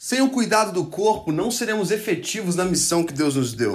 Sem 0.00 0.22
o 0.22 0.30
cuidado 0.30 0.70
do 0.70 0.84
corpo, 0.84 1.32
não 1.32 1.50
seremos 1.50 1.90
efetivos 1.90 2.54
na 2.54 2.64
missão 2.64 3.02
que 3.02 3.12
Deus 3.12 3.34
nos 3.34 3.52
deu. 3.52 3.74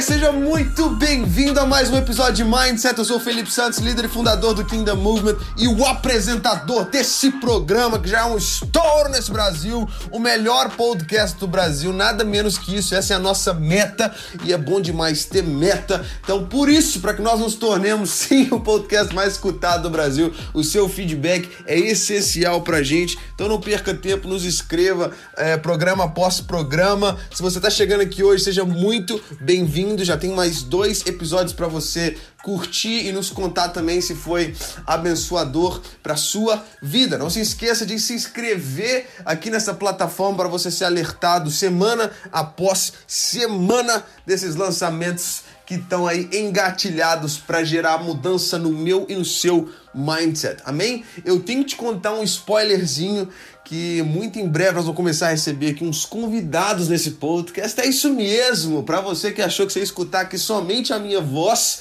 Seja 0.00 0.30
muito 0.30 0.90
bem-vindo 0.90 1.58
a 1.58 1.64
mais 1.64 1.90
um 1.90 1.96
episódio 1.96 2.34
de 2.34 2.44
Mindset. 2.44 2.98
Eu 2.98 3.04
sou 3.04 3.16
o 3.16 3.20
Felipe 3.20 3.50
Santos, 3.50 3.78
líder 3.78 4.04
e 4.04 4.08
fundador 4.08 4.52
do 4.52 4.62
Kingdom 4.62 4.94
Movement 4.94 5.36
e 5.56 5.66
o 5.66 5.86
apresentador 5.86 6.84
desse 6.84 7.30
programa 7.30 7.98
que 7.98 8.08
já 8.08 8.20
é 8.20 8.24
um 8.24 8.36
estouro 8.36 9.08
nesse 9.08 9.32
Brasil, 9.32 9.88
o 10.12 10.18
melhor 10.18 10.70
podcast 10.76 11.38
do 11.38 11.48
Brasil, 11.48 11.94
nada 11.94 12.24
menos 12.24 12.58
que 12.58 12.76
isso. 12.76 12.94
Essa 12.94 13.14
é 13.14 13.16
a 13.16 13.18
nossa 13.18 13.54
meta 13.54 14.14
e 14.44 14.52
é 14.52 14.58
bom 14.58 14.82
demais 14.82 15.24
ter 15.24 15.42
meta. 15.42 16.04
Então, 16.22 16.44
por 16.44 16.68
isso, 16.68 17.00
para 17.00 17.14
que 17.14 17.22
nós 17.22 17.40
nos 17.40 17.54
tornemos 17.54 18.10
sim 18.28 18.48
o 18.50 18.60
podcast 18.60 19.14
mais 19.14 19.32
escutado 19.32 19.84
do 19.84 19.90
Brasil, 19.90 20.32
o 20.52 20.62
seu 20.62 20.88
feedback 20.90 21.48
é 21.66 21.78
essencial 21.78 22.60
pra 22.60 22.82
gente. 22.82 23.18
Então, 23.34 23.48
não 23.48 23.60
perca 23.60 23.94
tempo, 23.94 24.28
nos 24.28 24.44
inscreva, 24.44 25.10
é, 25.36 25.56
programa 25.56 26.04
após 26.04 26.40
programa. 26.40 27.16
Se 27.34 27.42
você 27.42 27.56
está 27.56 27.70
chegando 27.70 28.02
aqui 28.02 28.22
hoje, 28.22 28.44
seja 28.44 28.64
muito 28.64 29.20
bem-vindo. 29.40 29.85
Já 29.98 30.16
tem 30.16 30.30
mais 30.30 30.62
dois 30.62 31.06
episódios 31.06 31.52
para 31.52 31.68
você 31.68 32.16
curtir 32.42 33.06
e 33.06 33.12
nos 33.12 33.30
contar 33.30 33.70
também 33.70 34.00
se 34.00 34.14
foi 34.14 34.54
abençoador 34.86 35.80
para 36.02 36.16
sua 36.16 36.64
vida. 36.82 37.18
Não 37.18 37.30
se 37.30 37.40
esqueça 37.40 37.84
de 37.84 37.98
se 37.98 38.14
inscrever 38.14 39.06
aqui 39.24 39.50
nessa 39.50 39.74
plataforma 39.74 40.38
para 40.38 40.48
você 40.48 40.70
ser 40.70 40.84
alertado 40.84 41.50
semana 41.50 42.10
após 42.32 42.92
semana 43.06 44.04
desses 44.24 44.54
lançamentos 44.56 45.42
que 45.66 45.74
estão 45.74 46.06
aí 46.06 46.28
engatilhados 46.32 47.36
para 47.36 47.64
gerar 47.64 47.98
mudança 47.98 48.56
no 48.56 48.70
meu 48.70 49.04
e 49.08 49.16
no 49.16 49.24
seu 49.24 49.68
mindset. 49.92 50.62
Amém? 50.64 51.04
Eu 51.24 51.40
tenho 51.40 51.64
que 51.64 51.70
te 51.70 51.76
contar 51.76 52.12
um 52.12 52.22
spoilerzinho 52.22 53.28
que 53.66 54.00
muito 54.02 54.38
em 54.38 54.48
breve 54.48 54.74
nós 54.74 54.84
vamos 54.84 54.96
começar 54.96 55.26
a 55.26 55.30
receber 55.30 55.70
aqui 55.70 55.84
uns 55.84 56.04
convidados 56.04 56.88
nesse 56.88 57.12
podcast. 57.12 57.80
É 57.80 57.86
isso 57.86 58.14
mesmo, 58.14 58.84
para 58.84 59.00
você 59.00 59.32
que 59.32 59.42
achou 59.42 59.66
que 59.66 59.72
você 59.72 59.80
ia 59.80 59.84
escutar 59.84 60.20
aqui 60.20 60.38
somente 60.38 60.92
a 60.92 61.00
minha 61.00 61.20
voz. 61.20 61.80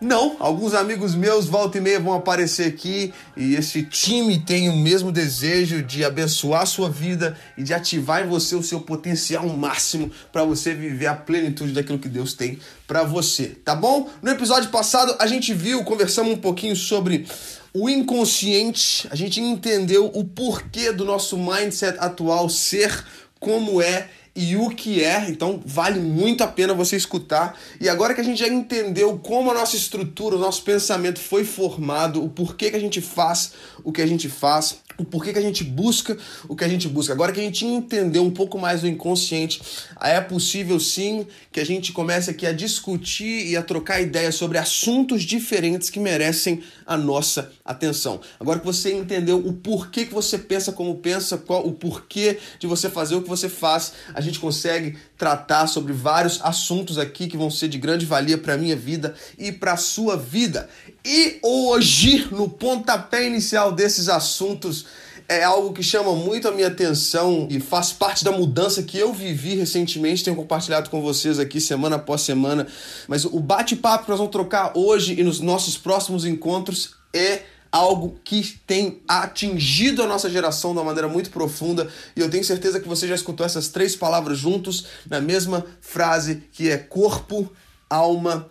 Não, 0.00 0.36
alguns 0.38 0.74
amigos 0.74 1.16
meus 1.16 1.46
volta 1.46 1.78
e 1.78 1.80
meia 1.80 1.98
vão 1.98 2.12
aparecer 2.12 2.68
aqui 2.68 3.12
e 3.36 3.56
esse 3.56 3.82
time 3.82 4.38
tem 4.38 4.68
o 4.68 4.76
mesmo 4.76 5.10
desejo 5.10 5.82
de 5.82 6.04
abençoar 6.04 6.62
a 6.62 6.66
sua 6.66 6.88
vida 6.88 7.36
e 7.56 7.64
de 7.64 7.74
ativar 7.74 8.24
em 8.24 8.28
você 8.28 8.54
o 8.54 8.62
seu 8.62 8.80
potencial 8.80 9.48
máximo 9.48 10.08
para 10.30 10.44
você 10.44 10.72
viver 10.72 11.08
a 11.08 11.14
plenitude 11.14 11.72
daquilo 11.72 11.98
que 11.98 12.08
Deus 12.08 12.32
tem 12.32 12.60
para 12.86 13.02
você, 13.02 13.46
tá 13.64 13.74
bom? 13.74 14.08
No 14.22 14.30
episódio 14.30 14.70
passado 14.70 15.16
a 15.18 15.26
gente 15.26 15.52
viu, 15.52 15.82
conversamos 15.82 16.32
um 16.32 16.38
pouquinho 16.38 16.76
sobre 16.76 17.26
o 17.74 17.88
inconsciente, 17.88 19.08
a 19.10 19.16
gente 19.16 19.40
entendeu 19.40 20.12
o 20.14 20.24
porquê 20.24 20.92
do 20.92 21.04
nosso 21.04 21.36
mindset 21.36 21.98
atual 21.98 22.48
ser 22.48 23.04
como 23.40 23.82
é 23.82 24.08
e 24.40 24.56
o 24.56 24.70
que 24.70 25.02
é, 25.02 25.28
então 25.28 25.60
vale 25.66 25.98
muito 25.98 26.44
a 26.44 26.46
pena 26.46 26.72
você 26.72 26.94
escutar. 26.94 27.58
E 27.80 27.88
agora 27.88 28.14
que 28.14 28.20
a 28.20 28.24
gente 28.24 28.38
já 28.38 28.46
entendeu 28.46 29.18
como 29.18 29.50
a 29.50 29.54
nossa 29.54 29.74
estrutura, 29.74 30.36
o 30.36 30.38
nosso 30.38 30.62
pensamento 30.62 31.18
foi 31.18 31.44
formado, 31.44 32.22
o 32.22 32.28
porquê 32.28 32.70
que 32.70 32.76
a 32.76 32.80
gente 32.80 33.00
faz 33.00 33.52
o 33.82 33.92
que 33.92 34.02
a 34.02 34.06
gente 34.06 34.28
faz, 34.28 34.80
o 34.98 35.04
porquê 35.04 35.32
que 35.32 35.38
a 35.38 35.42
gente 35.42 35.62
busca 35.62 36.18
o 36.48 36.56
que 36.56 36.64
a 36.64 36.68
gente 36.68 36.88
busca. 36.88 37.12
Agora 37.12 37.32
que 37.32 37.40
a 37.40 37.42
gente 37.42 37.64
entendeu 37.64 38.24
um 38.24 38.30
pouco 38.30 38.58
mais 38.58 38.80
do 38.80 38.88
inconsciente, 38.88 39.62
é 40.00 40.20
possível 40.20 40.78
sim 40.80 41.26
que 41.52 41.60
a 41.60 41.64
gente 41.64 41.92
comece 41.92 42.30
aqui 42.30 42.46
a 42.46 42.52
discutir 42.52 43.46
e 43.46 43.56
a 43.56 43.62
trocar 43.62 44.00
ideias 44.00 44.34
sobre 44.34 44.58
assuntos 44.58 45.22
diferentes 45.22 45.88
que 45.88 46.00
merecem 46.00 46.62
a 46.86 46.96
nossa 46.96 47.52
atenção. 47.64 48.20
Agora 48.40 48.58
que 48.58 48.66
você 48.66 48.92
entendeu 48.92 49.38
o 49.38 49.52
porquê 49.52 50.04
que 50.04 50.14
você 50.14 50.36
pensa 50.36 50.72
como 50.72 50.96
pensa, 50.96 51.38
qual 51.38 51.66
o 51.66 51.72
porquê 51.72 52.38
de 52.58 52.66
você 52.66 52.90
fazer 52.90 53.14
o 53.14 53.22
que 53.22 53.28
você 53.28 53.48
faz, 53.48 53.92
a 54.12 54.20
gente 54.20 54.40
consegue 54.40 54.96
tratar 55.16 55.66
sobre 55.66 55.92
vários 55.92 56.40
assuntos 56.42 56.98
aqui 56.98 57.26
que 57.26 57.36
vão 57.36 57.50
ser 57.50 57.68
de 57.68 57.78
grande 57.78 58.06
valia 58.06 58.38
para 58.38 58.56
minha 58.56 58.76
vida 58.76 59.14
e 59.38 59.52
para 59.52 59.76
sua 59.76 60.16
vida. 60.16 60.68
E 61.10 61.38
hoje, 61.42 62.28
no 62.30 62.50
pontapé 62.50 63.26
inicial 63.26 63.72
desses 63.72 64.10
assuntos, 64.10 64.84
é 65.26 65.42
algo 65.42 65.72
que 65.72 65.82
chama 65.82 66.14
muito 66.14 66.46
a 66.46 66.52
minha 66.52 66.66
atenção 66.66 67.48
e 67.50 67.58
faz 67.58 67.94
parte 67.94 68.22
da 68.22 68.30
mudança 68.30 68.82
que 68.82 68.98
eu 68.98 69.10
vivi 69.10 69.54
recentemente, 69.54 70.22
tenho 70.22 70.36
compartilhado 70.36 70.90
com 70.90 71.00
vocês 71.00 71.38
aqui 71.38 71.62
semana 71.62 71.96
após 71.96 72.20
semana. 72.20 72.66
Mas 73.08 73.24
o 73.24 73.40
bate-papo 73.40 74.04
que 74.04 74.10
nós 74.10 74.18
vamos 74.18 74.30
trocar 74.30 74.72
hoje 74.76 75.18
e 75.18 75.24
nos 75.24 75.40
nossos 75.40 75.78
próximos 75.78 76.26
encontros 76.26 76.90
é 77.14 77.40
algo 77.72 78.20
que 78.22 78.60
tem 78.66 79.00
atingido 79.08 80.02
a 80.02 80.06
nossa 80.06 80.28
geração 80.28 80.72
de 80.72 80.78
uma 80.78 80.84
maneira 80.84 81.08
muito 81.08 81.30
profunda 81.30 81.88
e 82.14 82.20
eu 82.20 82.28
tenho 82.28 82.44
certeza 82.44 82.80
que 82.80 82.88
você 82.88 83.08
já 83.08 83.14
escutou 83.14 83.46
essas 83.46 83.68
três 83.68 83.96
palavras 83.96 84.36
juntos 84.36 84.84
na 85.08 85.22
mesma 85.22 85.64
frase 85.80 86.42
que 86.52 86.68
é 86.68 86.76
corpo, 86.76 87.50
alma 87.88 88.50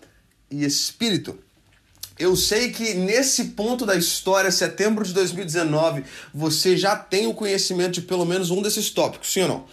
e 0.49 0.65
espírito. 0.65 1.37
Eu 2.19 2.35
sei 2.35 2.71
que 2.71 2.95
nesse 2.95 3.45
ponto 3.45 3.85
da 3.85 3.95
história, 3.95 4.49
setembro 4.51 5.05
de 5.05 5.13
2019, 5.13 6.03
você 6.33 6.75
já 6.75 6.95
tem 6.95 7.27
o 7.27 7.33
conhecimento 7.33 7.93
de 7.93 8.01
pelo 8.01 8.25
menos 8.25 8.49
um 8.49 8.61
desses 8.61 8.89
tópicos, 8.89 9.31
sim 9.31 9.41
ou 9.41 9.47
não? 9.47 9.65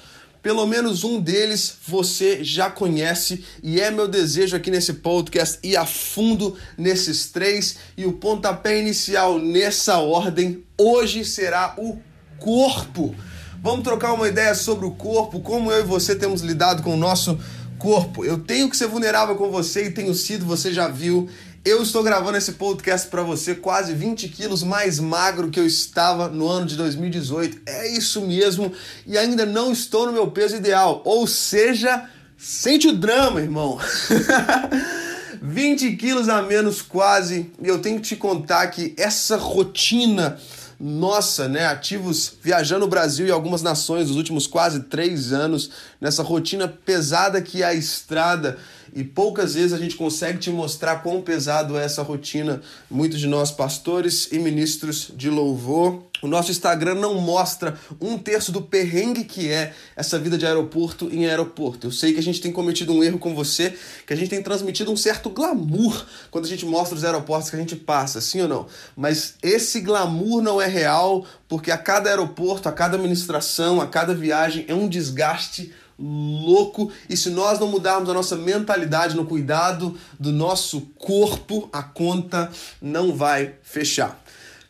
Pelo 0.43 0.67
menos 0.67 1.05
um 1.05 1.19
deles 1.19 1.77
você 1.89 2.45
já 2.45 2.69
conhece 2.69 3.43
e 3.63 3.81
é 3.81 3.91
meu 3.91 4.07
desejo 4.07 4.55
aqui 4.55 4.71
nesse 4.71 4.93
podcast 4.93 5.59
ir 5.63 5.75
a 5.75 5.87
fundo 5.87 6.55
nesses 6.77 7.31
três. 7.31 7.77
E 7.97 8.05
o 8.05 8.13
pontapé 8.13 8.79
inicial 8.79 9.39
nessa 9.39 9.97
ordem 9.97 10.63
hoje 10.77 11.25
será 11.25 11.75
o 11.79 11.99
corpo. 12.39 13.15
Vamos 13.63 13.85
trocar 13.85 14.13
uma 14.13 14.29
ideia 14.29 14.55
sobre 14.55 14.85
o 14.85 14.91
corpo, 14.91 15.41
como 15.41 15.73
eu 15.73 15.81
e 15.81 15.87
você 15.87 16.15
temos 16.15 16.43
lidado 16.43 16.83
com 16.83 16.93
o 16.93 16.99
nosso 16.99 17.39
corpo. 17.79 18.23
Eu 18.23 18.39
tenho 18.39 18.69
que 18.69 18.77
ser 18.77 18.87
vulnerável 18.87 19.37
com 19.37 19.51
você 19.51 19.87
e 19.87 19.93
tenho 19.93 20.15
sido, 20.15 20.45
você 20.45 20.75
já 20.75 20.89
viu. 20.89 21.27
Eu 21.65 21.83
estou 21.83 22.03
gravando 22.03 22.37
esse 22.37 22.53
podcast 22.53 23.09
para 23.09 23.23
você 23.23 23.55
quase 23.55 23.95
20 23.95 24.29
quilos 24.29 24.63
mais 24.63 25.01
magro 25.01 25.49
que 25.49 25.59
eu 25.59 25.67
estava 25.67 26.29
no 26.29 26.47
ano 26.47 26.67
de 26.67 26.77
2018. 26.77 27.63
É 27.65 27.89
isso 27.89 28.21
mesmo. 28.21 28.71
E 29.07 29.17
ainda 29.17 29.47
não 29.47 29.73
estou 29.73 30.05
no 30.05 30.13
meu 30.13 30.31
peso 30.31 30.57
ideal. 30.57 31.01
Ou 31.07 31.27
seja, 31.27 32.07
sente 32.37 32.87
o 32.87 32.93
drama, 32.93 33.41
irmão. 33.41 33.79
20 35.41 35.97
quilos 35.97 36.29
a 36.29 36.43
menos 36.43 36.83
quase. 36.83 37.51
E 37.59 37.67
eu 37.67 37.79
tenho 37.79 37.97
que 37.97 38.09
te 38.09 38.17
contar 38.17 38.67
que 38.67 38.95
essa 38.99 39.39
rotina 39.39 40.39
nossa, 40.79 41.49
né, 41.49 41.67
ativos 41.67 42.35
viajando 42.43 42.85
o 42.85 42.89
Brasil 42.89 43.27
e 43.27 43.31
algumas 43.31 43.63
nações 43.63 44.09
nos 44.09 44.17
últimos 44.17 44.47
quase 44.47 44.85
três 44.85 45.33
anos, 45.33 45.71
nessa 46.01 46.23
rotina 46.23 46.69
pesada 46.69 47.41
que 47.41 47.63
é 47.63 47.67
a 47.67 47.75
estrada. 47.75 48.59
E 48.95 49.03
poucas 49.03 49.55
vezes 49.55 49.73
a 49.73 49.79
gente 49.79 49.97
consegue 49.97 50.39
te 50.39 50.51
mostrar 50.51 51.03
quão 51.03 51.21
pesado 51.21 51.77
é 51.77 51.85
essa 51.85 52.03
rotina. 52.03 52.63
Muitos 52.89 53.19
de 53.19 53.27
nós, 53.27 53.51
pastores 53.51 54.29
e 54.31 54.39
ministros 54.39 55.11
de 55.17 55.29
louvor, 55.29 56.05
o 56.25 56.27
nosso 56.27 56.51
Instagram 56.51 56.95
não 56.95 57.17
mostra 57.17 57.79
um 58.01 58.17
terço 58.17 58.51
do 58.51 58.63
perrengue 58.63 59.25
que 59.25 59.51
é 59.51 59.75
essa 59.95 60.19
vida 60.19 60.39
de 60.39 60.47
aeroporto 60.47 61.11
em 61.13 61.27
aeroporto. 61.27 61.87
Eu 61.87 61.91
sei 61.91 62.15
que 62.15 62.19
a 62.19 62.23
gente 62.23 62.41
tem 62.41 62.51
cometido 62.51 62.95
um 62.95 63.05
erro 63.05 63.19
com 63.19 63.35
você, 63.35 63.77
que 64.07 64.13
a 64.15 64.17
gente 64.17 64.31
tem 64.31 64.43
transmitido 64.43 64.91
um 64.91 64.97
certo 64.97 65.29
glamour 65.29 66.07
quando 66.31 66.47
a 66.47 66.49
gente 66.49 66.65
mostra 66.65 66.97
os 66.97 67.05
aeroportos 67.05 67.51
que 67.51 67.57
a 67.57 67.59
gente 67.59 67.77
passa, 67.77 68.23
sim 68.23 68.41
ou 68.41 68.49
não? 68.49 68.67
Mas 68.97 69.35
esse 69.43 69.83
glamour 69.83 70.41
não 70.41 70.63
é 70.63 70.67
real, 70.67 71.27
porque 71.47 71.71
a 71.71 71.77
cada 71.77 72.09
aeroporto, 72.09 72.71
a 72.71 72.73
cada 72.73 72.97
administração, 72.97 73.83
a 73.83 73.87
cada 73.87 74.15
viagem 74.15 74.65
é 74.67 74.75
um 74.75 74.89
desgaste 74.89 75.75
louco. 75.99 76.91
E 77.07 77.19
se 77.19 77.29
nós 77.29 77.59
não 77.59 77.69
mudarmos 77.69 78.09
a 78.09 78.15
nossa 78.15 78.35
mentalidade 78.35 79.15
no 79.15 79.27
cuidado 79.27 79.95
do 80.19 80.33
nosso 80.33 80.81
corpo, 80.99 81.69
a 81.71 81.83
conta 81.83 82.51
não 82.81 83.15
vai 83.15 83.57
fechar. 83.63 84.25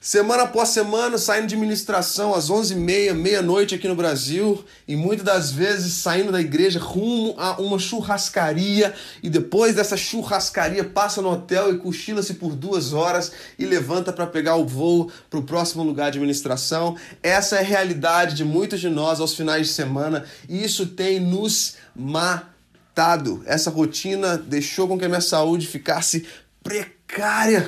Semana 0.07 0.43
após 0.43 0.69
semana, 0.69 1.17
saindo 1.17 1.47
de 1.47 1.57
ministração 1.57 2.35
às 2.35 2.51
11h30, 2.51 3.15
meia-noite 3.15 3.75
aqui 3.75 3.89
no 3.89 3.97
Brasil, 3.97 4.63
e 4.87 4.95
muitas 4.95 5.25
das 5.25 5.51
vezes 5.51 5.95
saindo 5.95 6.31
da 6.31 6.43
igreja 6.43 6.79
rumo 6.79 7.35
a 7.39 7.59
uma 7.59 7.79
churrascaria, 7.79 8.93
e 9.23 9.31
depois 9.31 9.75
dessa 9.75 9.97
churrascaria 9.97 10.85
passa 10.85 11.23
no 11.23 11.31
hotel 11.31 11.73
e 11.75 11.79
cochila-se 11.79 12.35
por 12.35 12.55
duas 12.55 12.93
horas 12.93 13.33
e 13.59 13.65
levanta 13.65 14.13
para 14.13 14.27
pegar 14.27 14.57
o 14.57 14.67
voo 14.67 15.11
para 15.31 15.39
o 15.39 15.43
próximo 15.43 15.83
lugar 15.83 16.11
de 16.11 16.21
ministração. 16.21 16.99
Essa 17.23 17.57
é 17.57 17.61
a 17.61 17.63
realidade 17.63 18.35
de 18.35 18.45
muitos 18.45 18.83
de 18.83 18.91
nós 18.91 19.21
aos 19.21 19.35
finais 19.35 19.69
de 19.69 19.73
semana, 19.73 20.27
e 20.47 20.63
isso 20.63 20.85
tem 20.85 21.19
nos 21.19 21.77
matado. 21.97 23.43
Essa 23.47 23.71
rotina 23.71 24.37
deixou 24.37 24.87
com 24.87 24.99
que 24.99 25.07
a 25.07 25.09
minha 25.09 25.23
saúde 25.23 25.67
ficasse 25.67 26.27
precária 26.63 27.04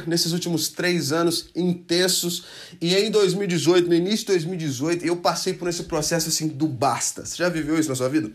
nesses 0.06 0.32
últimos 0.32 0.68
três 0.68 1.12
anos 1.12 1.50
intensos. 1.54 2.44
E 2.80 2.94
em 2.94 3.10
2018, 3.10 3.88
no 3.88 3.94
início 3.94 4.20
de 4.20 4.32
2018, 4.32 5.04
eu 5.04 5.16
passei 5.16 5.54
por 5.54 5.68
esse 5.68 5.84
processo 5.84 6.28
assim 6.28 6.48
do 6.48 6.66
basta. 6.66 7.24
Você 7.24 7.36
já 7.36 7.48
viveu 7.48 7.78
isso 7.78 7.88
na 7.88 7.94
sua 7.94 8.08
vida? 8.08 8.30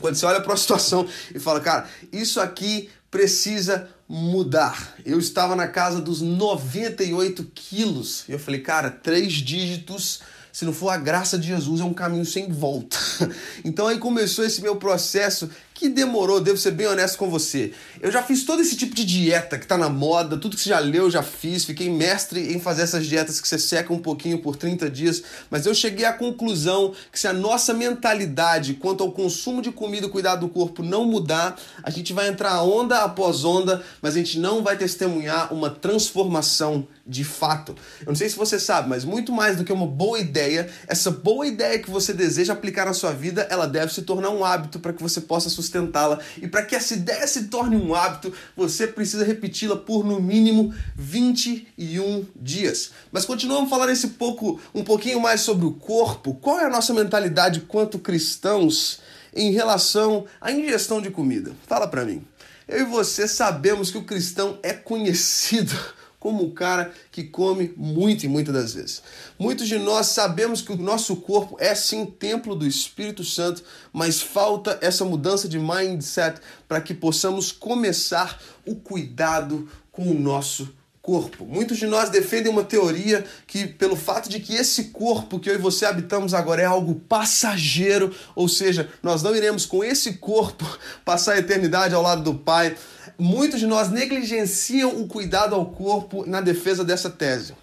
Quando 0.00 0.14
você 0.14 0.26
olha 0.26 0.40
para 0.40 0.50
uma 0.50 0.56
situação 0.58 1.06
e 1.34 1.38
fala, 1.38 1.60
cara, 1.60 1.88
isso 2.12 2.40
aqui 2.40 2.88
precisa 3.10 3.88
mudar. 4.08 4.96
Eu 5.04 5.18
estava 5.18 5.56
na 5.56 5.68
casa 5.68 6.00
dos 6.00 6.20
98 6.20 7.50
quilos. 7.54 8.24
E 8.28 8.32
eu 8.32 8.38
falei, 8.38 8.60
cara, 8.60 8.90
três 8.90 9.34
dígitos 9.34 10.20
se 10.58 10.64
não 10.64 10.72
for 10.72 10.88
a 10.88 10.96
graça 10.96 11.38
de 11.38 11.46
Jesus, 11.46 11.80
é 11.80 11.84
um 11.84 11.94
caminho 11.94 12.24
sem 12.24 12.50
volta. 12.50 12.98
Então 13.64 13.86
aí 13.86 13.98
começou 13.98 14.44
esse 14.44 14.60
meu 14.60 14.74
processo 14.74 15.48
que 15.78 15.88
demorou, 15.88 16.40
devo 16.40 16.58
ser 16.58 16.72
bem 16.72 16.88
honesto 16.88 17.16
com 17.16 17.30
você. 17.30 17.72
Eu 18.00 18.10
já 18.10 18.20
fiz 18.20 18.42
todo 18.42 18.60
esse 18.60 18.74
tipo 18.74 18.96
de 18.96 19.04
dieta 19.04 19.56
que 19.56 19.64
tá 19.64 19.78
na 19.78 19.88
moda, 19.88 20.36
tudo 20.36 20.56
que 20.56 20.62
você 20.62 20.70
já 20.70 20.80
leu, 20.80 21.04
eu 21.04 21.10
já 21.10 21.22
fiz, 21.22 21.64
fiquei 21.64 21.88
mestre 21.88 22.52
em 22.52 22.58
fazer 22.58 22.82
essas 22.82 23.06
dietas 23.06 23.40
que 23.40 23.46
você 23.46 23.60
seca 23.60 23.92
um 23.92 23.98
pouquinho 24.00 24.38
por 24.38 24.56
30 24.56 24.90
dias, 24.90 25.22
mas 25.48 25.66
eu 25.66 25.74
cheguei 25.74 26.04
à 26.04 26.12
conclusão 26.12 26.92
que 27.12 27.20
se 27.20 27.28
a 27.28 27.32
nossa 27.32 27.72
mentalidade 27.72 28.74
quanto 28.74 29.04
ao 29.04 29.12
consumo 29.12 29.62
de 29.62 29.70
comida 29.70 30.06
e 30.06 30.10
cuidado 30.10 30.40
do 30.40 30.48
corpo 30.48 30.82
não 30.82 31.04
mudar, 31.04 31.56
a 31.80 31.90
gente 31.90 32.12
vai 32.12 32.26
entrar 32.26 32.60
onda 32.64 33.04
após 33.04 33.44
onda, 33.44 33.80
mas 34.02 34.14
a 34.14 34.18
gente 34.18 34.40
não 34.40 34.64
vai 34.64 34.76
testemunhar 34.76 35.54
uma 35.54 35.70
transformação 35.70 36.88
de 37.06 37.24
fato. 37.24 37.74
Eu 38.00 38.08
não 38.08 38.14
sei 38.14 38.28
se 38.28 38.36
você 38.36 38.58
sabe, 38.58 38.88
mas 38.88 39.04
muito 39.04 39.32
mais 39.32 39.56
do 39.56 39.64
que 39.64 39.72
uma 39.72 39.86
boa 39.86 40.18
ideia, 40.18 40.68
essa 40.86 41.10
boa 41.10 41.46
ideia 41.46 41.78
que 41.78 41.90
você 41.90 42.12
deseja 42.12 42.52
aplicar 42.52 42.84
na 42.84 42.92
sua 42.92 43.12
vida, 43.12 43.46
ela 43.48 43.66
deve 43.66 43.94
se 43.94 44.02
tornar 44.02 44.30
um 44.30 44.44
hábito 44.44 44.78
para 44.78 44.92
que 44.92 45.02
você 45.02 45.20
possa 45.20 45.48
sustentá-la. 45.68 46.18
E 46.40 46.48
para 46.48 46.64
que 46.64 46.74
essa 46.74 46.94
ideia 46.94 47.26
se 47.26 47.44
torne 47.44 47.76
um 47.76 47.94
hábito, 47.94 48.32
você 48.56 48.86
precisa 48.86 49.24
repeti-la 49.24 49.76
por 49.76 50.04
no 50.04 50.20
mínimo 50.20 50.74
21 50.96 52.26
dias. 52.34 52.90
Mas 53.12 53.24
continuamos 53.24 53.70
falando 53.70 53.90
esse 53.90 54.08
pouco, 54.08 54.60
um 54.74 54.82
pouquinho 54.82 55.20
mais 55.20 55.42
sobre 55.42 55.66
o 55.66 55.72
corpo. 55.72 56.34
Qual 56.34 56.58
é 56.58 56.64
a 56.64 56.70
nossa 56.70 56.92
mentalidade 56.92 57.60
quanto 57.60 57.98
cristãos 57.98 59.00
em 59.34 59.52
relação 59.52 60.24
à 60.40 60.50
ingestão 60.50 61.00
de 61.00 61.10
comida? 61.10 61.52
Fala 61.66 61.86
para 61.86 62.04
mim. 62.04 62.24
Eu 62.66 62.80
e 62.80 62.84
você 62.84 63.26
sabemos 63.26 63.90
que 63.90 63.98
o 63.98 64.04
cristão 64.04 64.58
é 64.62 64.72
conhecido 64.72 65.74
como 66.18 66.44
o 66.44 66.52
cara 66.52 66.92
que 67.12 67.24
come 67.24 67.72
muito 67.76 68.24
e 68.24 68.28
muitas 68.28 68.54
das 68.54 68.74
vezes. 68.74 69.02
Muitos 69.38 69.68
de 69.68 69.78
nós 69.78 70.06
sabemos 70.06 70.60
que 70.60 70.72
o 70.72 70.76
nosso 70.76 71.16
corpo 71.16 71.56
é 71.60 71.74
sim 71.74 72.04
templo 72.06 72.54
do 72.54 72.66
Espírito 72.66 73.24
Santo, 73.24 73.62
mas 73.92 74.20
falta 74.20 74.78
essa 74.80 75.04
mudança 75.04 75.48
de 75.48 75.58
mindset 75.58 76.40
para 76.66 76.80
que 76.80 76.94
possamos 76.94 77.52
começar 77.52 78.40
o 78.66 78.74
cuidado 78.74 79.68
com 79.92 80.10
o 80.10 80.14
nosso 80.14 80.77
corpo. 81.08 81.46
Muitos 81.46 81.78
de 81.78 81.86
nós 81.86 82.10
defendem 82.10 82.52
uma 82.52 82.62
teoria 82.62 83.24
que, 83.46 83.66
pelo 83.66 83.96
fato 83.96 84.28
de 84.28 84.40
que 84.40 84.54
esse 84.54 84.90
corpo 84.90 85.40
que 85.40 85.48
eu 85.48 85.54
e 85.54 85.58
você 85.58 85.86
habitamos 85.86 86.34
agora 86.34 86.60
é 86.60 86.66
algo 86.66 86.96
passageiro, 86.96 88.14
ou 88.36 88.46
seja, 88.46 88.90
nós 89.02 89.22
não 89.22 89.34
iremos 89.34 89.64
com 89.64 89.82
esse 89.82 90.18
corpo 90.18 90.66
passar 91.06 91.32
a 91.32 91.38
eternidade 91.38 91.94
ao 91.94 92.02
lado 92.02 92.22
do 92.22 92.34
Pai 92.34 92.76
muitos 93.18 93.58
de 93.58 93.66
nós 93.66 93.88
negligenciam 93.88 95.00
o 95.00 95.08
cuidado 95.08 95.54
ao 95.54 95.64
corpo 95.64 96.26
na 96.26 96.42
defesa 96.42 96.84
dessa 96.84 97.08
tese. 97.08 97.54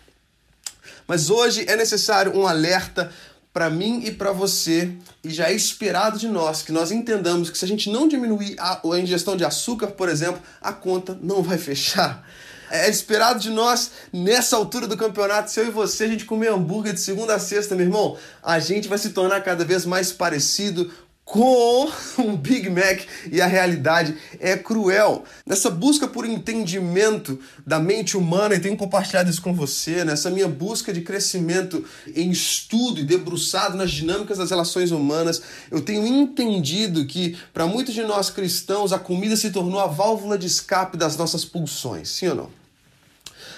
Mas 1.07 1.29
hoje 1.29 1.65
é 1.69 1.75
necessário 1.75 2.35
um 2.35 2.47
alerta 2.47 3.11
para 3.53 3.69
mim 3.69 4.01
e 4.03 4.11
para 4.11 4.31
você, 4.31 4.91
e 5.23 5.29
já 5.29 5.49
é 5.49 5.53
esperado 5.53 6.17
de 6.17 6.27
nós 6.27 6.63
que 6.63 6.71
nós 6.71 6.91
entendamos 6.91 7.51
que 7.51 7.57
se 7.59 7.63
a 7.63 7.67
gente 7.67 7.91
não 7.91 8.07
diminuir 8.07 8.55
a, 8.59 8.81
a 8.83 8.99
ingestão 8.99 9.37
de 9.37 9.45
açúcar, 9.45 9.87
por 9.91 10.09
exemplo, 10.09 10.41
a 10.59 10.73
conta 10.73 11.17
não 11.21 11.43
vai 11.43 11.59
fechar. 11.59 12.27
É 12.75 12.89
esperado 12.89 13.39
de 13.39 13.49
nós, 13.49 13.91
nessa 14.11 14.55
altura 14.55 14.87
do 14.87 14.97
campeonato, 14.97 15.49
se 15.49 15.59
eu 15.59 15.67
e 15.67 15.71
você 15.71 16.03
a 16.03 16.07
gente 16.07 16.25
comer 16.25 16.51
hambúrguer 16.51 16.93
de 16.93 16.99
segunda 16.99 17.35
a 17.35 17.39
sexta, 17.39 17.75
meu 17.75 17.85
irmão, 17.85 18.17
a 18.43 18.59
gente 18.59 18.87
vai 18.87 18.97
se 18.97 19.09
tornar 19.09 19.41
cada 19.41 19.63
vez 19.63 19.85
mais 19.85 20.11
parecido 20.11 20.91
com 21.25 21.89
um 22.21 22.37
Big 22.37 22.69
Mac 22.69 23.01
e 23.31 23.41
a 23.41 23.47
realidade 23.47 24.15
é 24.39 24.55
cruel. 24.55 25.23
Nessa 25.45 25.71
busca 25.71 26.07
por 26.07 26.25
entendimento 26.25 27.39
da 27.65 27.79
mente 27.79 28.15
humana, 28.15 28.53
e 28.53 28.59
tenho 28.59 28.77
compartilhado 28.77 29.29
isso 29.29 29.41
com 29.41 29.53
você, 29.53 30.05
nessa 30.05 30.29
minha 30.29 30.47
busca 30.47 30.93
de 30.93 31.01
crescimento 31.01 31.83
em 32.15 32.29
estudo 32.29 32.99
e 32.99 33.03
debruçado 33.03 33.75
nas 33.75 33.91
dinâmicas 33.91 34.37
das 34.37 34.51
relações 34.51 34.91
humanas, 34.91 35.41
eu 35.71 35.81
tenho 35.81 36.05
entendido 36.05 37.05
que 37.05 37.35
para 37.51 37.65
muitos 37.65 37.93
de 37.93 38.03
nós 38.03 38.29
cristãos 38.29 38.93
a 38.93 38.99
comida 38.99 39.35
se 39.35 39.49
tornou 39.49 39.79
a 39.79 39.87
válvula 39.87 40.37
de 40.37 40.45
escape 40.45 40.95
das 40.95 41.17
nossas 41.17 41.43
pulsões, 41.43 42.09
sim 42.09 42.27
ou 42.27 42.35
não? 42.35 42.64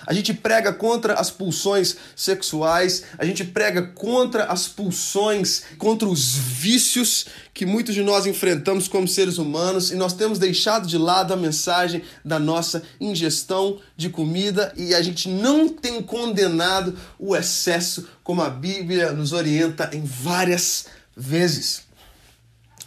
A 0.07 0.13
gente 0.13 0.33
prega 0.33 0.71
contra 0.71 1.15
as 1.15 1.29
pulsões 1.29 1.97
sexuais, 2.15 3.03
a 3.17 3.25
gente 3.25 3.43
prega 3.43 3.81
contra 3.81 4.45
as 4.45 4.65
pulsões, 4.65 5.63
contra 5.77 6.07
os 6.07 6.33
vícios 6.33 7.25
que 7.53 7.65
muitos 7.65 7.93
de 7.93 8.01
nós 8.01 8.25
enfrentamos 8.25 8.87
como 8.87 9.05
seres 9.05 9.37
humanos 9.37 9.91
e 9.91 9.95
nós 9.95 10.13
temos 10.13 10.39
deixado 10.39 10.87
de 10.87 10.97
lado 10.97 11.33
a 11.33 11.35
mensagem 11.35 12.03
da 12.23 12.39
nossa 12.39 12.83
ingestão 13.01 13.79
de 13.97 14.09
comida 14.09 14.73
e 14.77 14.95
a 14.95 15.01
gente 15.01 15.27
não 15.27 15.67
tem 15.67 16.01
condenado 16.01 16.97
o 17.19 17.35
excesso 17.35 18.07
como 18.23 18.41
a 18.41 18.49
Bíblia 18.49 19.11
nos 19.11 19.33
orienta 19.33 19.89
em 19.91 20.05
várias 20.05 20.85
vezes 21.17 21.86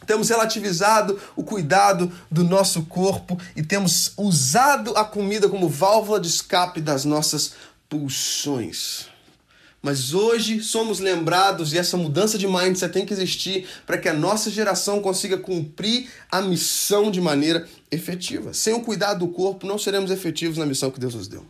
temos 0.06 0.28
relativizado 0.28 1.20
o 1.36 1.42
cuidado 1.42 2.12
do 2.30 2.44
nosso 2.44 2.82
corpo 2.82 3.38
e 3.54 3.62
temos 3.62 4.12
usado 4.16 4.96
a 4.96 5.04
comida 5.04 5.48
como 5.48 5.68
válvula 5.68 6.20
de 6.20 6.28
escape 6.28 6.80
das 6.80 7.04
nossas 7.04 7.54
pulsões. 7.88 9.08
Mas 9.82 10.12
hoje 10.12 10.62
somos 10.62 11.00
lembrados 11.00 11.72
e 11.72 11.78
essa 11.78 11.96
mudança 11.96 12.36
de 12.36 12.46
mindset 12.46 12.92
tem 12.92 13.06
que 13.06 13.14
existir 13.14 13.66
para 13.86 13.96
que 13.96 14.08
a 14.08 14.14
nossa 14.14 14.50
geração 14.50 15.00
consiga 15.00 15.38
cumprir 15.38 16.10
a 16.30 16.42
missão 16.42 17.10
de 17.10 17.20
maneira 17.20 17.66
efetiva. 17.90 18.52
Sem 18.52 18.74
o 18.74 18.82
cuidado 18.82 19.20
do 19.20 19.32
corpo, 19.32 19.66
não 19.66 19.78
seremos 19.78 20.10
efetivos 20.10 20.58
na 20.58 20.66
missão 20.66 20.90
que 20.90 21.00
Deus 21.00 21.14
nos 21.14 21.28
deu. 21.28 21.46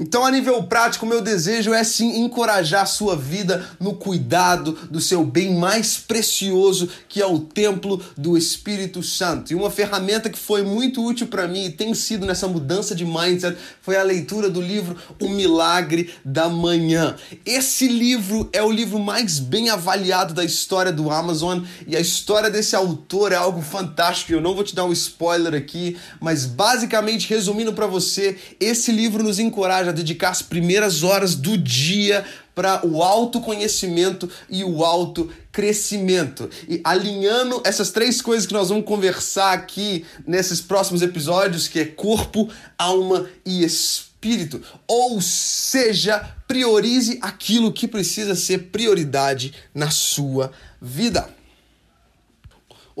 Então, 0.00 0.24
a 0.24 0.30
nível 0.30 0.62
prático, 0.62 1.04
meu 1.04 1.20
desejo 1.20 1.74
é 1.74 1.84
sim 1.84 2.22
encorajar 2.22 2.86
sua 2.86 3.14
vida 3.14 3.68
no 3.78 3.92
cuidado 3.92 4.72
do 4.90 4.98
seu 4.98 5.22
bem 5.22 5.54
mais 5.54 5.98
precioso, 5.98 6.88
que 7.06 7.20
é 7.20 7.26
o 7.26 7.38
templo 7.38 8.02
do 8.16 8.34
Espírito 8.34 9.02
Santo. 9.02 9.52
E 9.52 9.54
uma 9.54 9.70
ferramenta 9.70 10.30
que 10.30 10.38
foi 10.38 10.62
muito 10.62 11.04
útil 11.04 11.26
para 11.26 11.46
mim 11.46 11.66
e 11.66 11.70
tem 11.70 11.92
sido 11.92 12.24
nessa 12.24 12.48
mudança 12.48 12.94
de 12.94 13.04
mindset 13.04 13.58
foi 13.82 13.98
a 13.98 14.02
leitura 14.02 14.48
do 14.48 14.62
livro 14.62 14.96
O 15.20 15.28
Milagre 15.28 16.14
da 16.24 16.48
Manhã. 16.48 17.14
Esse 17.44 17.86
livro 17.86 18.48
é 18.54 18.62
o 18.62 18.72
livro 18.72 18.98
mais 18.98 19.38
bem 19.38 19.68
avaliado 19.68 20.32
da 20.32 20.42
história 20.42 20.90
do 20.90 21.10
Amazon 21.10 21.60
e 21.86 21.94
a 21.94 22.00
história 22.00 22.48
desse 22.48 22.74
autor 22.74 23.32
é 23.32 23.36
algo 23.36 23.60
fantástico. 23.60 24.32
Eu 24.32 24.40
não 24.40 24.54
vou 24.54 24.64
te 24.64 24.74
dar 24.74 24.86
um 24.86 24.92
spoiler 24.92 25.52
aqui, 25.52 25.98
mas 26.18 26.46
basicamente 26.46 27.28
resumindo 27.28 27.74
para 27.74 27.86
você, 27.86 28.38
esse 28.58 28.90
livro 28.90 29.22
nos 29.22 29.38
encoraja 29.38 29.89
dedicar 29.92 30.30
as 30.30 30.42
primeiras 30.42 31.02
horas 31.02 31.34
do 31.34 31.56
dia 31.56 32.24
para 32.54 32.86
o 32.86 33.02
autoconhecimento 33.02 34.28
e 34.48 34.62
o 34.64 34.84
autocrescimento. 34.84 36.50
E 36.68 36.80
alinhando 36.84 37.62
essas 37.64 37.90
três 37.90 38.20
coisas 38.20 38.46
que 38.46 38.52
nós 38.52 38.68
vamos 38.68 38.84
conversar 38.84 39.52
aqui 39.52 40.04
nesses 40.26 40.60
próximos 40.60 41.00
episódios, 41.02 41.68
que 41.68 41.80
é 41.80 41.84
corpo, 41.84 42.48
alma 42.76 43.26
e 43.46 43.64
espírito. 43.64 44.60
Ou 44.86 45.20
seja, 45.20 46.34
priorize 46.46 47.18
aquilo 47.22 47.72
que 47.72 47.88
precisa 47.88 48.34
ser 48.34 48.70
prioridade 48.70 49.54
na 49.74 49.90
sua 49.90 50.52
vida. 50.82 51.39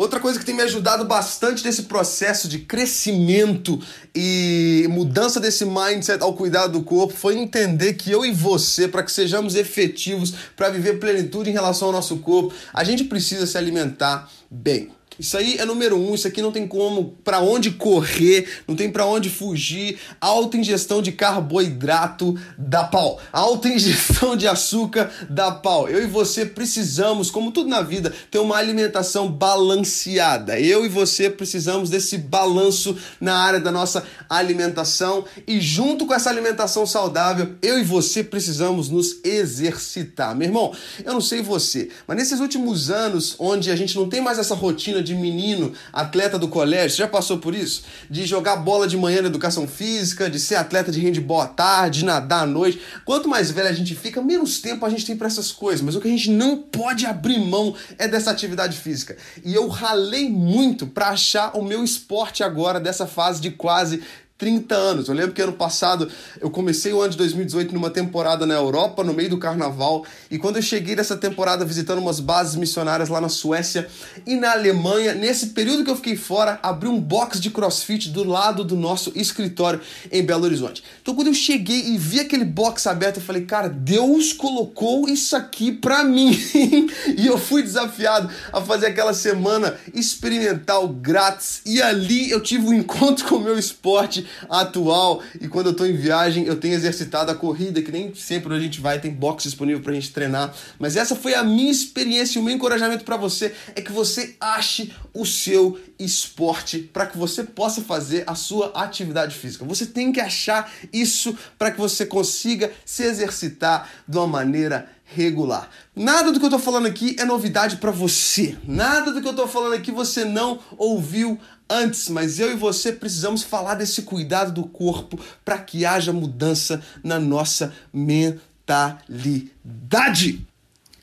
Outra 0.00 0.18
coisa 0.18 0.38
que 0.38 0.46
tem 0.46 0.54
me 0.54 0.62
ajudado 0.62 1.04
bastante 1.04 1.62
nesse 1.62 1.82
processo 1.82 2.48
de 2.48 2.60
crescimento 2.60 3.78
e 4.14 4.86
mudança 4.88 5.38
desse 5.38 5.66
mindset 5.66 6.22
ao 6.22 6.32
cuidado 6.32 6.72
do 6.72 6.82
corpo 6.82 7.12
foi 7.12 7.36
entender 7.36 7.92
que 7.92 8.10
eu 8.10 8.24
e 8.24 8.32
você, 8.32 8.88
para 8.88 9.02
que 9.02 9.12
sejamos 9.12 9.54
efetivos, 9.54 10.32
para 10.56 10.70
viver 10.70 10.98
plenitude 10.98 11.50
em 11.50 11.52
relação 11.52 11.88
ao 11.88 11.92
nosso 11.92 12.16
corpo, 12.16 12.50
a 12.72 12.82
gente 12.82 13.04
precisa 13.04 13.46
se 13.46 13.58
alimentar 13.58 14.30
bem. 14.50 14.90
Isso 15.20 15.36
aí 15.36 15.58
é 15.58 15.66
número 15.66 15.98
um, 15.98 16.14
isso 16.14 16.26
aqui 16.26 16.40
não 16.40 16.50
tem 16.50 16.66
como 16.66 17.14
para 17.22 17.40
onde 17.40 17.72
correr, 17.72 18.48
não 18.66 18.74
tem 18.74 18.90
para 18.90 19.04
onde 19.04 19.28
fugir. 19.28 19.98
Alta 20.18 20.56
ingestão 20.56 21.02
de 21.02 21.12
carboidrato 21.12 22.34
dá 22.56 22.84
pau. 22.84 23.20
Alta 23.30 23.68
ingestão 23.68 24.34
de 24.34 24.48
açúcar 24.48 25.12
dá 25.28 25.50
pau. 25.50 25.86
Eu 25.90 26.02
e 26.02 26.06
você 26.06 26.46
precisamos, 26.46 27.30
como 27.30 27.52
tudo 27.52 27.68
na 27.68 27.82
vida, 27.82 28.10
ter 28.30 28.38
uma 28.38 28.56
alimentação 28.56 29.30
balanceada. 29.30 30.58
Eu 30.58 30.86
e 30.86 30.88
você 30.88 31.28
precisamos 31.28 31.90
desse 31.90 32.16
balanço 32.16 32.96
na 33.20 33.36
área 33.36 33.60
da 33.60 33.70
nossa 33.70 34.02
alimentação 34.26 35.26
e 35.46 35.60
junto 35.60 36.06
com 36.06 36.14
essa 36.14 36.30
alimentação 36.30 36.86
saudável, 36.86 37.56
eu 37.60 37.78
e 37.78 37.84
você 37.84 38.24
precisamos 38.24 38.88
nos 38.88 39.22
exercitar. 39.22 40.34
Meu 40.34 40.48
irmão, 40.48 40.72
eu 41.04 41.12
não 41.12 41.20
sei 41.20 41.42
você, 41.42 41.90
mas 42.06 42.16
nesses 42.16 42.40
últimos 42.40 42.90
anos 42.90 43.36
onde 43.38 43.70
a 43.70 43.76
gente 43.76 43.94
não 43.96 44.08
tem 44.08 44.22
mais 44.22 44.38
essa 44.38 44.54
rotina 44.54 45.02
de 45.02 45.09
de 45.10 45.20
menino, 45.20 45.72
atleta 45.92 46.38
do 46.38 46.48
colégio. 46.48 46.90
Você 46.90 47.02
já 47.02 47.08
passou 47.08 47.38
por 47.38 47.54
isso? 47.54 47.82
De 48.08 48.24
jogar 48.24 48.56
bola 48.56 48.86
de 48.86 48.96
manhã 48.96 49.22
na 49.22 49.28
educação 49.28 49.66
física, 49.66 50.30
de 50.30 50.38
ser 50.38 50.56
atleta 50.56 50.90
de 50.90 51.00
handball 51.00 51.40
à 51.40 51.46
tarde, 51.46 52.00
de 52.00 52.04
nadar 52.04 52.44
à 52.44 52.46
noite. 52.46 52.80
Quanto 53.04 53.28
mais 53.28 53.50
velho 53.50 53.68
a 53.68 53.72
gente 53.72 53.94
fica, 53.94 54.22
menos 54.22 54.60
tempo 54.60 54.86
a 54.86 54.90
gente 54.90 55.04
tem 55.04 55.16
para 55.16 55.26
essas 55.26 55.52
coisas. 55.52 55.82
Mas 55.82 55.96
o 55.96 56.00
que 56.00 56.08
a 56.08 56.10
gente 56.10 56.30
não 56.30 56.56
pode 56.56 57.06
abrir 57.06 57.38
mão 57.38 57.74
é 57.98 58.06
dessa 58.06 58.30
atividade 58.30 58.78
física. 58.78 59.16
E 59.44 59.54
eu 59.54 59.68
ralei 59.68 60.28
muito 60.28 60.86
para 60.86 61.08
achar 61.08 61.56
o 61.56 61.62
meu 61.62 61.82
esporte 61.82 62.42
agora 62.42 62.78
dessa 62.80 63.06
fase 63.06 63.40
de 63.40 63.50
quase 63.50 64.02
30 64.40 64.74
anos. 64.74 65.08
Eu 65.08 65.14
lembro 65.14 65.32
que 65.32 65.42
ano 65.42 65.52
passado 65.52 66.08
eu 66.40 66.50
comecei 66.50 66.94
o 66.94 67.00
ano 67.00 67.10
de 67.10 67.18
2018 67.18 67.74
numa 67.74 67.90
temporada 67.90 68.46
na 68.46 68.54
Europa, 68.54 69.04
no 69.04 69.12
meio 69.12 69.28
do 69.28 69.38
carnaval, 69.38 70.06
e 70.30 70.38
quando 70.38 70.56
eu 70.56 70.62
cheguei 70.62 70.96
dessa 70.96 71.14
temporada 71.14 71.62
visitando 71.62 71.98
umas 71.98 72.18
bases 72.18 72.56
missionárias 72.56 73.10
lá 73.10 73.20
na 73.20 73.28
Suécia 73.28 73.86
e 74.26 74.34
na 74.36 74.52
Alemanha, 74.52 75.14
nesse 75.14 75.48
período 75.48 75.84
que 75.84 75.90
eu 75.90 75.96
fiquei 75.96 76.16
fora, 76.16 76.58
abri 76.62 76.88
um 76.88 76.98
box 76.98 77.38
de 77.38 77.50
crossfit 77.50 78.08
do 78.08 78.24
lado 78.24 78.64
do 78.64 78.74
nosso 78.74 79.12
escritório 79.14 79.80
em 80.10 80.22
Belo 80.22 80.44
Horizonte. 80.44 80.82
Então 81.02 81.14
quando 81.14 81.26
eu 81.26 81.34
cheguei 81.34 81.88
e 81.88 81.98
vi 81.98 82.20
aquele 82.20 82.44
box 82.44 82.86
aberto, 82.86 83.18
eu 83.18 83.22
falei, 83.22 83.42
cara, 83.42 83.68
Deus 83.68 84.32
colocou 84.32 85.06
isso 85.06 85.36
aqui 85.36 85.70
pra 85.70 86.02
mim. 86.02 86.30
e 87.14 87.26
eu 87.26 87.36
fui 87.36 87.62
desafiado 87.62 88.30
a 88.50 88.62
fazer 88.62 88.86
aquela 88.86 89.12
semana 89.12 89.76
experimental 89.92 90.88
grátis, 90.88 91.60
e 91.66 91.82
ali 91.82 92.30
eu 92.30 92.40
tive 92.40 92.66
um 92.66 92.72
encontro 92.72 93.26
com 93.28 93.34
o 93.34 93.40
meu 93.40 93.58
esporte 93.58 94.29
atual. 94.48 95.22
E 95.40 95.48
quando 95.48 95.66
eu 95.66 95.74
tô 95.74 95.84
em 95.84 95.96
viagem, 95.96 96.44
eu 96.44 96.56
tenho 96.56 96.74
exercitado 96.74 97.30
a 97.30 97.34
corrida, 97.34 97.82
que 97.82 97.92
nem 97.92 98.14
sempre 98.14 98.54
a 98.54 98.58
gente 98.58 98.80
vai, 98.80 99.00
tem 99.00 99.10
box 99.10 99.44
disponível 99.44 99.82
pra 99.82 99.92
gente 99.92 100.12
treinar. 100.12 100.54
Mas 100.78 100.96
essa 100.96 101.14
foi 101.14 101.34
a 101.34 101.42
minha 101.42 101.70
experiência 101.70 102.38
e 102.38 102.42
o 102.42 102.44
meu 102.44 102.54
encorajamento 102.54 103.04
para 103.04 103.16
você 103.16 103.54
é 103.74 103.80
que 103.80 103.92
você 103.92 104.36
ache 104.40 104.92
o 105.12 105.26
seu 105.26 105.78
esporte 105.98 106.78
para 106.78 107.06
que 107.06 107.18
você 107.18 107.44
possa 107.44 107.82
fazer 107.82 108.24
a 108.26 108.34
sua 108.34 108.68
atividade 108.74 109.34
física. 109.34 109.64
Você 109.64 109.86
tem 109.86 110.12
que 110.12 110.20
achar 110.20 110.70
isso 110.92 111.36
para 111.58 111.70
que 111.70 111.78
você 111.78 112.06
consiga 112.06 112.72
se 112.84 113.02
exercitar 113.02 113.88
de 114.06 114.16
uma 114.16 114.26
maneira 114.26 114.88
regular. 115.14 115.68
Nada 115.94 116.30
do 116.30 116.38
que 116.38 116.46
eu 116.46 116.50
tô 116.50 116.58
falando 116.58 116.86
aqui 116.86 117.16
é 117.18 117.24
novidade 117.24 117.76
para 117.76 117.90
você. 117.90 118.56
Nada 118.64 119.12
do 119.12 119.20
que 119.20 119.28
eu 119.28 119.34
tô 119.34 119.46
falando 119.46 119.74
aqui 119.74 119.90
você 119.90 120.24
não 120.24 120.60
ouviu 120.78 121.38
antes, 121.70 122.08
mas 122.08 122.40
eu 122.40 122.50
e 122.50 122.56
você 122.56 122.92
precisamos 122.92 123.42
falar 123.44 123.76
desse 123.76 124.02
cuidado 124.02 124.52
do 124.52 124.64
corpo 124.64 125.18
para 125.44 125.56
que 125.58 125.86
haja 125.86 126.12
mudança 126.12 126.82
na 127.02 127.20
nossa 127.20 127.72
mentalidade. 127.92 128.50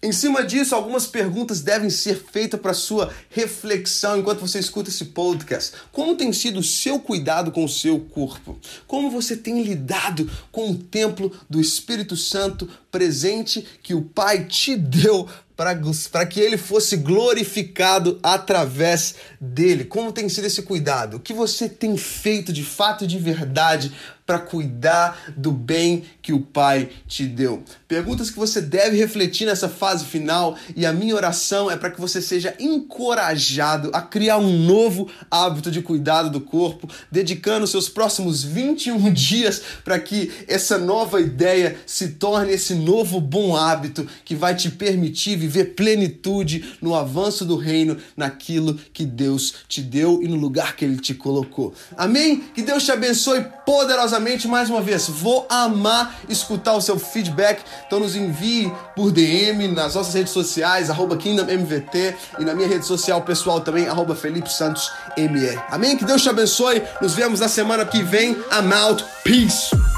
Em 0.02 0.12
cima 0.12 0.44
disso, 0.46 0.76
algumas 0.76 1.08
perguntas 1.08 1.62
devem 1.62 1.90
ser 1.90 2.24
feitas 2.32 2.60
para 2.60 2.74
sua 2.74 3.12
reflexão 3.32 4.20
enquanto 4.20 4.42
você 4.42 4.60
escuta 4.60 4.90
esse 4.90 5.06
podcast. 5.06 5.74
Como 5.92 6.16
tem 6.16 6.32
sido 6.32 6.60
o 6.60 6.64
seu 6.64 7.00
cuidado 7.00 7.52
com 7.52 7.66
o 7.66 7.70
seu 7.70 8.00
corpo? 8.00 8.60
Como 8.86 9.10
você 9.10 9.36
tem 9.36 9.64
lidado 9.64 10.30
com 10.52 10.70
o 10.70 10.78
templo 10.78 11.32
do 11.50 11.60
Espírito 11.60 12.16
Santo 12.16 12.70
presente 12.92 13.66
que 13.82 13.96
o 13.96 14.04
Pai 14.04 14.46
te 14.46 14.76
deu 14.76 15.28
para 15.58 16.26
que 16.28 16.40
ele 16.40 16.56
fosse 16.56 16.96
glorificado 16.96 18.20
através 18.22 19.16
dele. 19.42 19.84
Como 19.84 20.12
tem 20.12 20.30
sido 20.30 20.46
esse 20.46 20.62
cuidado? 20.62 21.18
O 21.18 21.20
que 21.20 21.34
você 21.34 21.68
tem 21.68 21.98
feito 21.98 22.54
de 22.54 22.64
fato 22.64 23.04
e 23.04 23.08
de 23.08 23.18
verdade 23.18 23.92
para 24.28 24.40
cuidar 24.40 25.34
do 25.38 25.54
bem 25.54 26.04
que 26.22 26.34
o 26.34 26.42
Pai 26.42 26.90
te 27.08 27.26
deu? 27.26 27.64
Perguntas 27.88 28.30
que 28.30 28.38
você 28.38 28.60
deve 28.60 28.98
refletir 28.98 29.48
nessa 29.48 29.70
fase 29.70 30.04
final 30.04 30.58
e 30.76 30.86
a 30.86 30.92
minha 30.92 31.16
oração 31.16 31.72
é 31.72 31.78
para 31.78 31.90
que 31.90 32.02
você 32.02 32.22
seja 32.22 32.54
encorajado 32.60 33.90
a 33.94 34.02
criar 34.02 34.38
um 34.38 34.66
novo 34.66 35.10
hábito 35.32 35.72
de 35.72 35.82
cuidado 35.82 36.30
do 36.30 36.42
corpo, 36.42 36.90
dedicando 37.10 37.66
seus 37.66 37.88
próximos 37.88 38.44
21 38.44 39.12
dias 39.14 39.62
para 39.84 39.98
que 39.98 40.30
essa 40.48 40.78
nova 40.78 41.22
ideia 41.22 41.78
se 41.86 42.10
torne 42.10 42.52
esse 42.52 42.76
novo 42.76 43.22
bom 43.22 43.56
hábito 43.56 44.06
que 44.26 44.36
vai 44.36 44.54
te 44.54 44.70
permitir 44.70 45.38
viver 45.48 45.75
plenitude 45.75 46.77
no 46.82 46.94
avanço 46.94 47.46
do 47.46 47.56
reino, 47.56 47.98
naquilo 48.16 48.75
que 48.94 49.06
Deus 49.06 49.56
te 49.68 49.82
deu 49.82 50.22
e 50.22 50.27
no 50.27 50.36
lugar 50.36 50.75
que 50.75 50.86
Ele 50.86 50.98
te 50.98 51.13
colocou. 51.13 51.74
Amém? 51.98 52.44
Que 52.54 52.62
Deus 52.62 52.84
te 52.84 52.92
abençoe 52.92 53.46
poderosamente 53.66 54.48
mais 54.48 54.70
uma 54.70 54.82
vez. 54.82 55.08
Vou 55.08 55.46
amar 55.50 56.20
escutar 56.30 56.74
o 56.74 56.82
seu 56.82 57.00
feedback, 57.00 57.63
então 57.86 58.00
nos 58.00 58.16
envie 58.16 58.72
por 58.96 59.12
DM 59.12 59.68
nas 59.70 59.96
nossas 59.96 60.13
redes 60.13 60.34
sociais, 60.34 60.89
arroba 60.89 61.18
KingdomMVT 61.18 62.16
e 62.39 62.46
na 62.46 62.54
minha 62.54 62.68
rede 62.68 62.86
social 62.86 63.22
pessoal 63.22 63.62
também, 63.62 63.88
arroba 63.88 64.16
Felipe 64.16 64.51
Santos 64.51 64.92
ME. 65.18 65.58
Amém? 65.70 65.98
Que 65.98 66.06
Deus 66.06 66.22
te 66.22 66.30
abençoe. 66.30 66.82
Nos 67.01 67.13
vemos 67.13 67.39
na 67.39 67.48
semana 67.48 67.86
que 67.86 68.04
vem. 68.04 68.32
I'm 68.51 68.72
out. 68.74 69.04
Peace. 69.24 69.97